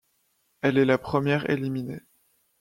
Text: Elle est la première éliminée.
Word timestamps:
Elle 0.63 0.79
est 0.79 0.85
la 0.85 0.97
première 0.97 1.47
éliminée. 1.47 2.01